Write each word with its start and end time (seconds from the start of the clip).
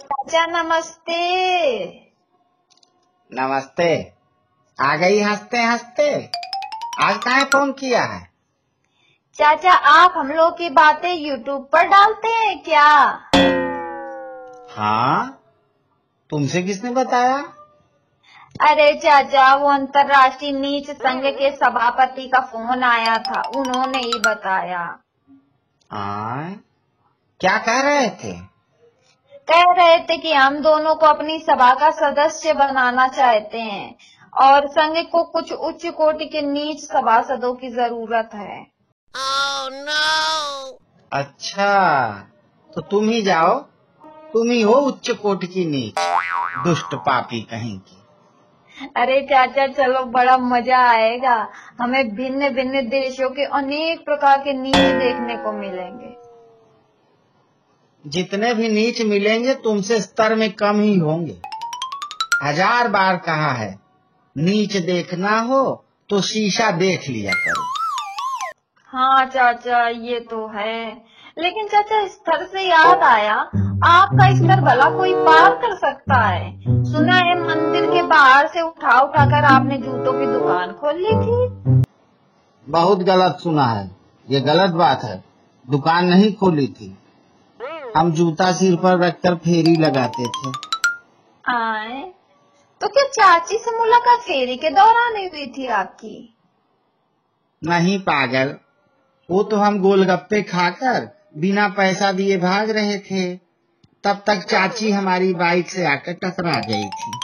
चाचा 0.00 0.46
नमस्ते। 0.46 1.84
नमस्ते। 3.34 4.12
आ 4.80 4.96
गई 4.96 5.20
हँसते 5.20 5.58
हँसते। 5.58 6.30
आज 7.02 7.16
कहा 7.24 7.44
फ़ोन 7.44 7.72
किया 7.72 8.04
है? 8.04 8.30
चाचा 9.34 9.72
आप 9.72 10.12
हम 10.16 10.28
लोग 10.28 10.58
की 10.58 10.70
बातें 10.70 11.14
यूट्यूब 11.14 11.68
पर 11.72 11.88
डालते 11.88 12.28
हैं 12.28 12.62
क्या? 12.62 12.86
हाँ। 14.76 15.42
तुमसे 16.30 16.62
किसने 16.62 16.90
बताया? 16.90 17.36
अरे 18.60 18.98
चाचा 18.98 19.54
वो 19.54 19.68
अंतर्राष्ट्रीय 19.68 20.52
नीच 20.52 20.90
संघ 20.90 21.24
के 21.24 21.56
सभापति 21.56 22.28
का 22.28 22.40
फ़ोन 22.40 22.84
आया 22.84 23.18
था 23.18 23.42
उन्होंने 23.56 23.98
ही 23.98 24.18
बताया। 24.18 24.98
आय 25.92 26.56
क्या 27.40 27.58
कह 27.58 27.80
रहे 27.80 28.10
थे? 28.10 28.59
कह 29.52 29.72
रहे 29.72 29.98
थे 29.98 30.16
कि 30.16 30.32
हम 30.32 30.56
दोनों 30.56 30.94
को 30.94 31.06
अपनी 31.06 31.38
सभा 31.38 31.72
का 31.74 31.90
सदस्य 31.90 32.52
बनाना 32.52 33.06
चाहते 33.08 33.58
हैं 33.58 33.96
और 34.32 34.66
संघ 34.68 34.96
को 35.12 35.22
कुछ 35.24 35.52
उच्च 35.52 35.86
कोटि 35.86 36.24
के 36.24 36.42
नीच 36.42 36.80
सभासदों 36.80 37.54
की 37.54 37.68
ज़रूरत 37.68 38.30
है। 38.34 38.66
Oh, 39.14 39.64
no! 39.86 40.78
अच्छा 41.12 42.10
तो 42.70 42.80
तुम 42.80 43.08
ही 43.08 43.22
जाओ। 43.22 43.58
तुम 44.32 44.50
ही 44.50 44.60
हो 44.62 44.72
उच्च 44.72 45.10
कोटि 45.10 45.46
की 45.46 45.64
नीच 45.64 45.94
दुष्ट 46.64 46.94
पापी 46.94 47.40
कहीं 47.40 47.78
की। 47.78 47.96
अरे 48.96 49.20
चाचा 49.22 49.66
चलो 49.66 50.04
बड़ा 50.04 50.36
मज़ा 50.36 50.78
आएगा। 50.90 51.36
हमें 51.80 52.14
भिन्न 52.14 52.48
भिन्न 52.50 52.88
देशों 52.88 53.30
के 53.30 53.44
अनेक 53.44 54.04
प्रकार 54.04 54.38
के 54.38 54.52
नीच 54.52 54.76
देखने 54.76 55.36
को 55.36 55.52
मिलेंगे। 55.52 56.09
जितने 58.04 58.52
भी 58.54 58.68
नीच 58.68 59.00
मिलेंगे 59.02 59.54
तुमसे 59.54 60.00
स्तर 60.00 60.34
में 60.34 60.50
कम 60.52 60.80
ही 60.80 60.96
होंगे। 60.98 61.36
हज़ार 62.42 62.88
बार 62.88 63.16
कहा 63.16 63.52
है 63.52 63.78
नीच 64.36 64.76
देखना 64.76 65.38
हो 65.40 65.62
तो 66.10 66.20
शीशा 66.20 66.70
देख 66.70 67.08
लिया 67.08 67.32
करो। 67.34 67.64
हाँ 68.90 69.24
चाचा 69.26 69.88
ये 69.88 70.20
तो 70.20 70.46
है। 70.48 71.10
लेकिन 71.38 71.66
चाचा 71.66 72.06
स्तर 72.06 72.44
से 72.46 72.62
याद 72.62 73.02
आया 73.02 73.34
आपका 73.86 74.30
स्तर 74.36 74.60
भला 74.60 74.88
कोई 74.90 75.14
पार 75.16 75.54
कर 75.56 75.74
सकता 75.76 76.20
है। 76.20 76.50
सुना 76.84 77.16
है 77.16 77.34
मंदिर 77.40 77.86
के 77.86 78.02
बाहर 78.02 78.46
से 78.46 78.62
उठा 78.62 78.98
उठा 79.00 79.24
कर 79.26 79.44
आपने 79.46 79.78
जूतों 79.78 80.12
की 80.12 80.26
दुकान 80.26 80.72
खोल 80.72 80.96
ली 80.96 81.14
थी? 81.16 81.82
बहुत 82.66 83.02
गलत 83.02 83.38
सुना 83.42 83.64
है। 83.64 83.90
ये 84.26 84.40
गलत 84.40 84.70
बात 84.74 85.04
है। 85.04 85.22
दुकान 85.68 86.06
नहीं 86.06 86.32
खोली 86.34 86.66
थी। 86.66 86.96
हम 87.96 88.12
जूता 88.12 88.52
सिर 88.52 88.76
पर 88.76 88.98
रखकर 88.98 89.34
फेरी 89.34 89.76
लगाते 89.76 90.26
थे। 90.26 90.50
आए? 91.44 92.02
तो 92.80 92.88
क्या 92.88 93.04
चाची 93.04 93.58
से 93.58 93.78
मुलाकात 93.78 94.18
फेरी 94.18 94.56
के 94.56 94.70
दौरान 94.70 95.16
ही 95.16 95.26
हुई 95.26 95.46
थी 95.46 95.66
आपकी? 95.66 96.36
नहीं 97.62 97.98
पागल 97.98 98.54
वो 99.30 99.42
तो 99.42 99.56
हम 99.56 99.78
गोलगप्पे 99.78 100.42
खाकर 100.42 101.08
बिना 101.36 101.68
पैसा 101.68 102.12
दिए 102.12 102.36
भाग 102.36 102.70
रहे 102.70 102.98
थे। 102.98 103.36
तब 104.04 104.22
तक 104.26 104.36
चाची 104.36 104.90
हमारी 104.90 105.34
बाइक 105.34 105.68
से 105.70 105.84
आकर 105.86 106.12
टकरा 106.12 106.60
गई 106.60 106.88
थी। 106.88 107.18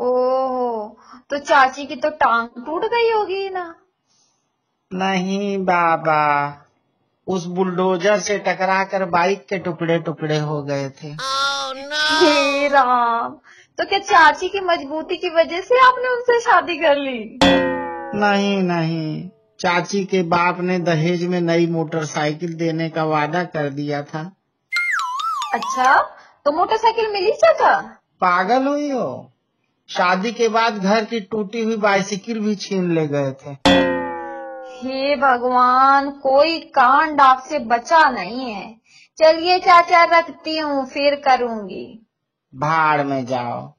ओह 0.00 0.88
तो 1.30 1.38
चाची 1.38 1.86
की 1.86 1.96
तो 1.96 2.10
टांग 2.10 2.48
टूट 2.66 2.84
गई 2.84 3.10
होगी 3.12 3.48
ना? 3.50 3.74
नहीं 4.92 5.58
बाबा 5.58 6.20
उस 7.26 7.44
बुलडोजर 7.46 8.18
से 8.18 8.38
टकराकर 8.38 9.04
बाइक 9.04 9.46
के 9.48 9.58
टुकड़े 9.58 9.98
टुकड़े 9.98 10.38
हो 10.38 10.62
गए 10.62 10.88
थे। 10.90 11.08
हे 12.16 12.68
राम। 12.68 13.32
तो 13.78 13.84
क्या 13.84 13.98
चाची 13.98 14.48
की 14.48 14.60
मजबूती 14.60 15.16
की 15.16 15.28
वजह 15.28 15.60
से 15.60 15.80
आपने 15.80 16.08
उनसे 16.08 16.40
शादी 16.40 16.76
कर 16.76 16.96
ली? 16.96 17.38
नहीं 18.20 18.56
नहीं। 18.62 19.28
चाची 19.60 20.04
के 20.04 20.22
बाप 20.22 20.60
ने 20.60 20.78
दहेज 20.78 21.24
में 21.24 21.40
नई 21.40 21.66
मोटरसाइकिल 21.66 22.54
देने 22.54 22.88
का 22.88 23.04
वादा 23.04 23.44
कर 23.44 23.68
दिया 23.70 24.02
था। 24.02 24.20
अच्छा 25.54 25.94
तो 26.44 26.52
मोटरसाइकिल 26.52 27.12
मिली 27.12 27.32
चाचा 27.32 27.78
पागल 28.20 28.66
हुई 28.66 28.90
हो? 28.90 29.30
शादी 29.88 30.32
के 30.32 30.48
बाद 30.48 30.78
घर 30.78 31.04
की 31.04 31.20
टूटी 31.20 31.64
हुई 31.64 31.76
बाइसिकल 31.76 32.38
भी 32.38 32.54
छीन 32.54 32.92
ले 32.92 33.06
गए 33.06 33.32
थे। 33.32 33.83
भगवान, 35.16 36.10
कोई 36.10 36.58
कांड 36.58 37.20
आपसे 37.20 37.58
बचा 37.58 38.10
नहीं 38.10 38.50
है। 38.50 38.80
चलिए 39.18 39.58
चाचा 39.58 40.04
रखती 40.04 40.58
हूँ, 40.58 40.86
फिर 40.86 41.14
करूँगी। 41.14 42.06
भाड़ 42.54 43.02
में 43.02 43.26
जाओ। 43.26 43.74